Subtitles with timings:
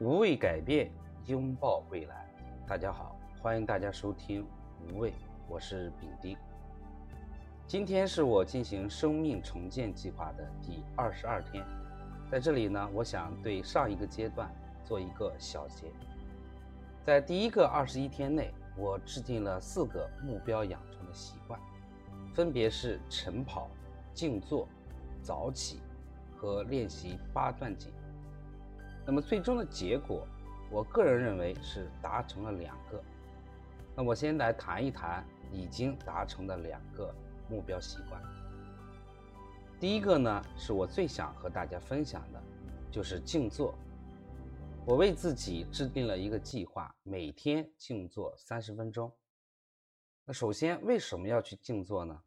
[0.00, 0.88] 无畏改变，
[1.26, 2.24] 拥抱未来。
[2.68, 4.46] 大家好，欢迎大家收听
[4.92, 5.12] 无畏，
[5.48, 6.38] 我是丙丁。
[7.66, 11.64] 今天是我进行生命重建计划的第二十二天，
[12.30, 14.48] 在这里呢，我想对上一个阶段
[14.84, 15.86] 做一个小结。
[17.02, 21.58] 在第一个二十一天内，我制定了四个目标养成的习惯，
[22.32, 23.68] 分别是晨跑、
[24.14, 24.68] 静坐、
[25.20, 25.80] 早起
[26.36, 27.92] 和练习八段锦。
[29.08, 30.28] 那么最终的结果，
[30.70, 33.02] 我个人认为是达成了两个。
[33.96, 37.10] 那我先来谈一谈已经达成的两个
[37.48, 38.22] 目标习惯。
[39.80, 42.42] 第一个呢，是我最想和大家分享的，
[42.90, 43.74] 就是静坐。
[44.84, 49.10] 我为自己制定了一个计划，每天静坐三十分钟。
[50.26, 52.20] 那首先为什么要去静坐呢？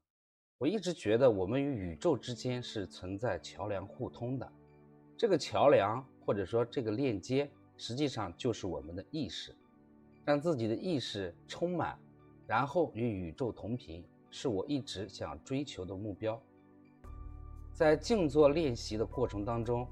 [0.58, 4.52] 我一直觉得我们与宇宙之间是存在桥梁互通的，
[5.16, 6.04] 这个桥梁。
[6.26, 9.56] 或者说，这个链接实际上就是我们的意识，
[10.24, 11.98] 让自己的意识充满，
[12.48, 16.42] 然后与宇宙同频，是我一直想追求的目标。
[17.74, 19.88] 在静坐练习的过程当中，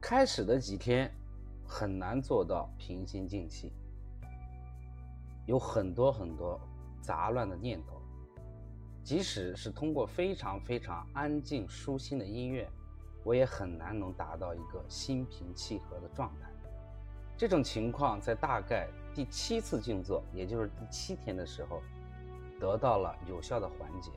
[0.00, 1.12] 开始的几天
[1.66, 3.72] 很难做到平心静气，
[5.46, 6.58] 有很多很多
[7.02, 8.00] 杂乱的念头，
[9.02, 12.66] 即使是通过非常非常安静舒心的音乐。
[13.24, 16.50] 我也很难能达到一个心平气和的状态。
[17.36, 21.82] 这种情况在大概第七次静坐，也就是第七天的时候，
[22.60, 24.10] 得到了有效的缓解。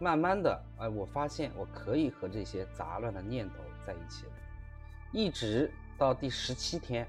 [0.00, 3.54] 慢慢的，哎，我发现我可以和这些杂乱的念头
[3.86, 4.32] 在一起了。
[5.12, 7.06] 一直到第十七天，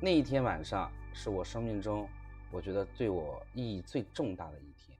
[0.00, 2.08] 那一天晚上是我生命中
[2.50, 4.98] 我觉得对我意义最重大的一天。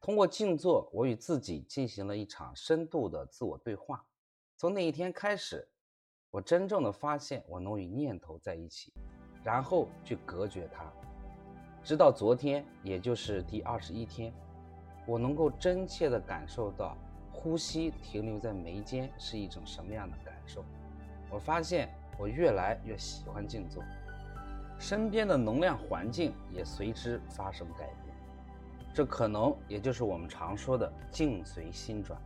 [0.00, 4.04] 通过静坐，我与自己进行了一场深度的自我对话。
[4.62, 5.66] 从那一天开始，
[6.30, 8.92] 我真正的发现我能与念头在一起，
[9.42, 10.84] 然后去隔绝它。
[11.82, 14.32] 直到昨天，也就是第二十一天，
[15.04, 16.96] 我能够真切的感受到
[17.32, 20.64] 呼吸停留在眉间是一种什么样的感受。
[21.28, 23.82] 我发现我越来越喜欢静坐，
[24.78, 28.14] 身边的能量环境也随之发生改变。
[28.94, 32.16] 这可能也就是我们常说的“境随心转”。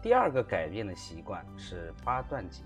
[0.00, 2.64] 第二个改变的习惯是八段锦。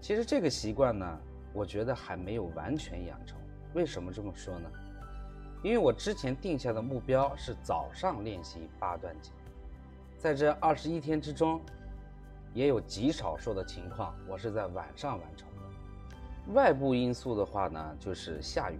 [0.00, 1.18] 其实这个习惯呢，
[1.52, 3.36] 我觉得还没有完全养成。
[3.74, 4.70] 为什么这么说呢？
[5.62, 9.32] 因为我之前定下的目标是早上练习八段锦，
[10.18, 11.60] 在这二十一天之中，
[12.54, 16.52] 也有极少数的情况我是在晚上完成的。
[16.54, 18.78] 外部因素的话呢，就是下雨。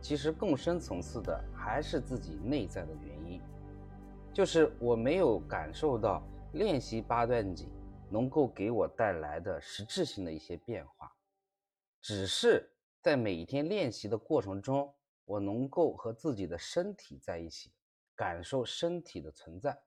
[0.00, 3.40] 其实更深层次的还是自己内在的原因，
[4.32, 6.20] 就是我没有感受到。
[6.58, 7.68] 练习八段锦
[8.10, 11.10] 能够给我带来的实质性的一些变化，
[12.02, 12.68] 只是
[13.00, 14.92] 在每一天练习的过程中，
[15.24, 17.70] 我能够和自己的身体在一起，
[18.16, 19.78] 感受身体的存在。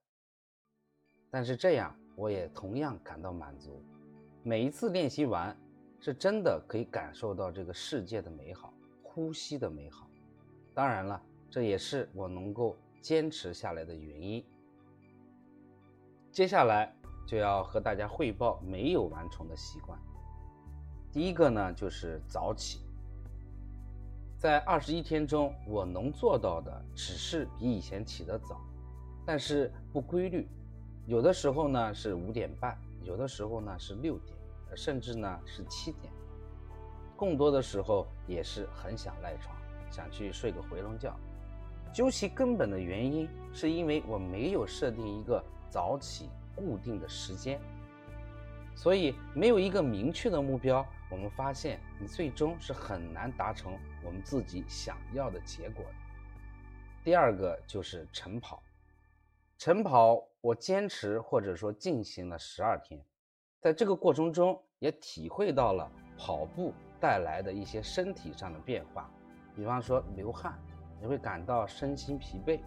[1.29, 3.83] 但是这样我也同样感到满足。
[4.41, 5.55] 每一次练习完，
[5.99, 10.09] 是真的可以感受到这个世界的美好，呼吸的美好。
[10.73, 14.45] 当然了，这也是我能够坚持下来的原因。
[16.31, 16.89] 接下来
[17.27, 19.99] 就要和大家汇报没有完成的习惯。
[21.11, 22.79] 第一个呢，就是早起。
[24.37, 28.61] 在二十一天中，我能做到的只是比以前起得早，
[29.25, 30.47] 但是不规律。
[31.05, 34.33] 有的时候呢是五点半，有的时候呢是六点，
[34.73, 36.13] 甚至呢是七点。
[37.17, 39.53] 更多的时候也是很想赖床，
[39.91, 41.13] 想去睡个回笼觉。
[41.93, 45.43] 究其根本的原因，是因为我没有设定一个。
[45.71, 47.59] 早起固定的时间，
[48.75, 53.71] 所以没有一个明确的目标，我们发现你最终是很难达成
[54.03, 55.91] 我们自己想要的结果的。
[57.03, 58.61] 第二个就是晨跑，
[59.57, 63.01] 晨跑我坚持或者说进行了十二天，
[63.61, 69.09] 在这个过程中也体会到了跑步带来的一些身体上的变化，
[69.55, 70.59] 比方说流汗，
[70.99, 72.59] 你会感到身心疲惫。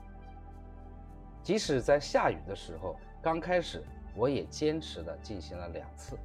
[1.45, 3.85] 即使在下雨的时候，刚开始
[4.17, 6.19] 我也坚持的进行了两次，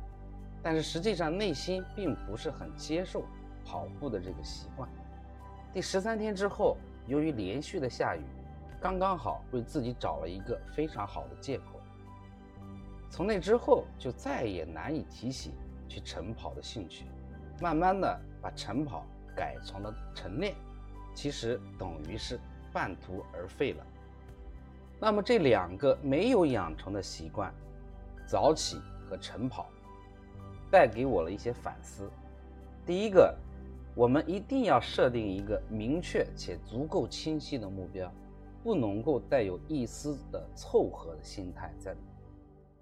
[0.63, 3.25] 但是实际上内心并不是很接受
[3.65, 4.89] 跑步的这个习惯。
[5.73, 8.23] 第十三天之后，由于连续的下雨，
[8.79, 11.81] 刚刚好为自己找了一个非常好的借口。
[13.09, 15.51] 从那之后就再也难以提起
[15.89, 17.05] 去晨跑的兴趣，
[17.59, 19.05] 慢慢的把晨跑
[19.35, 20.55] 改成了晨练，
[21.13, 22.39] 其实等于是
[22.71, 23.85] 半途而废了。
[25.01, 27.53] 那么这两个没有养成的习惯，
[28.27, 29.69] 早起和晨跑，
[30.69, 32.11] 带给我了一些反思。
[32.85, 33.33] 第一个，
[33.95, 38.11] 我们一定要设定一个明确且足够清晰的目标，
[38.61, 41.99] 不能够带有一丝的凑合的心态在里，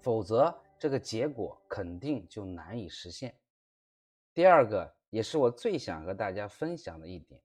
[0.00, 3.32] 否则这个结果肯定就难以实现。
[4.34, 7.40] 第二个，也是我最想和大家分享的一点，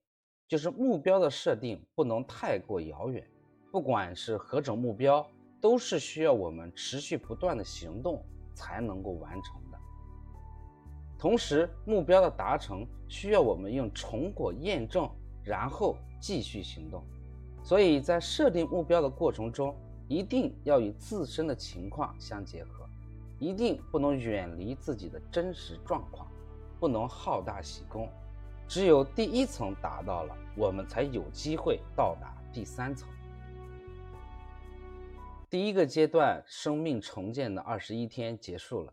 [0.47, 3.27] 就是目标的设定不能太过遥远，
[3.73, 5.27] 不管是何种目标，
[5.59, 8.23] 都是需要我们持续不断的行动
[8.53, 9.79] 才能够完成的。
[11.17, 15.09] 同时，目标的达成需要我们用成果验证，
[15.43, 17.03] 然后继续行动。
[17.63, 19.75] 所以在设定目标的过程中，
[20.07, 22.87] 一定要与自身的情况相结合，
[23.39, 26.27] 一定不能远离自己的真实状况，
[26.79, 28.07] 不能好大喜功。
[28.67, 33.09] 只有第一层达到了，我们才有机会到达第三层。
[35.53, 38.91] 第一个阶段生命重建的二十一天结束了，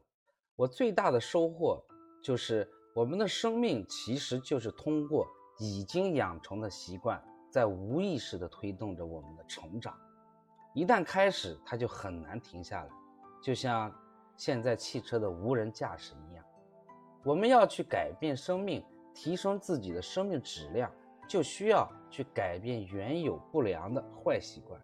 [0.57, 1.83] 我最大的收获。
[2.23, 5.27] 就是我们的生命，其实就是通过
[5.59, 7.19] 已经养成的习惯，
[7.51, 9.99] 在无意识地推动着我们的成长。
[10.75, 12.91] 一旦开始，它就很难停下来。
[13.43, 13.91] 就像
[14.37, 16.45] 现在汽车的无人驾驶一样，
[17.25, 18.85] 我们要去改变生命，
[19.15, 20.93] 提升自己的生命质量，
[21.27, 24.79] 就需要去改变原有不良的坏习惯，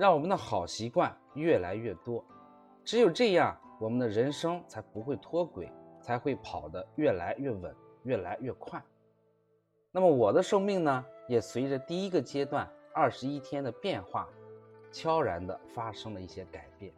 [0.00, 2.24] 让我们的好习惯越来越多。
[2.82, 5.70] 只有这样，我们的人生才不会脱轨。
[6.02, 8.82] 才会跑得越来越稳，越来越快。
[9.92, 14.26] 那么我的生命呢，也随着第一个阶段二十一天的变化，
[14.90, 16.90] 悄然地发生了一些改变，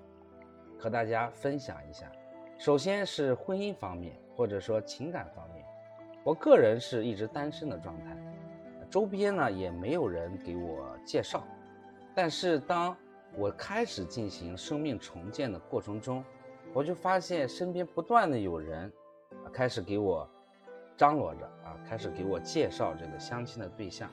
[0.79, 2.11] 和大家分享一下。
[2.57, 5.67] 首先是婚姻方面，或者说情感方面，
[6.23, 8.17] 我个人是一直单身的状态，
[8.89, 11.43] 周边呢也没有人给我介绍。
[12.15, 12.97] 但是当
[13.35, 16.23] 我开始进行生命重建的过程中，
[16.75, 18.93] 我就发现身边不断的有人，
[19.53, 20.29] 开始给我
[20.97, 24.11] 张罗着啊，开始给我介绍这个相亲的对象，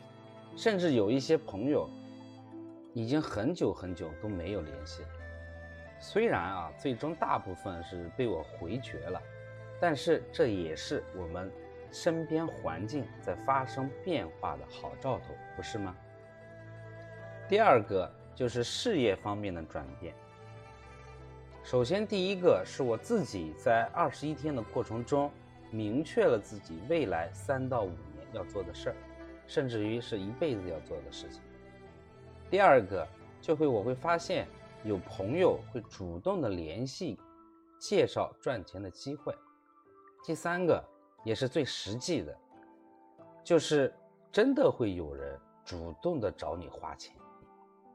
[0.56, 1.90] 甚至有一些朋友
[2.94, 5.04] 已经很久很久都没有联系。
[6.00, 9.22] 虽然啊，最终大部分是被我回绝了，
[9.82, 11.52] 但是这也是我们
[11.92, 15.94] 身边环境在发生变化的好兆头，不是吗？
[17.50, 20.14] 第二个就是事业方面的转变。
[21.64, 25.32] 首先，第一个是我自己在二十一天的过程中，
[25.72, 28.96] 明确了自己未来三到五年要做的事儿，
[29.48, 31.42] 甚至于是一辈子要做的事情。
[32.52, 33.08] 第二个，
[33.42, 34.48] 就会我会发现
[34.84, 37.20] 有朋友会主动的联系，
[37.80, 39.34] 介绍赚钱的机会。
[40.24, 40.84] 第三个，
[41.24, 42.38] 也是最实际的，
[43.44, 43.92] 就是
[44.32, 45.36] 真的会有人
[45.66, 47.16] 主动的找你花钱。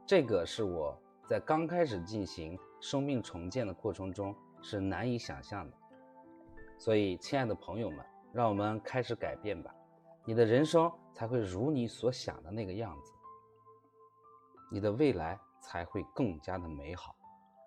[0.07, 0.97] 这个是我
[1.29, 2.59] 在刚开始进行。
[2.81, 5.77] 生命重建的过程中是难以想象的，
[6.77, 9.75] 所以，亲爱的朋友们，让我们开始改变吧，
[10.27, 13.11] 你的人生才会如你所想的那个样子，
[14.71, 17.17] 你的未来才会更加的美好。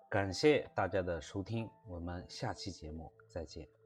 [0.08, 3.77] 感谢大家的收听，我们下期节目再见。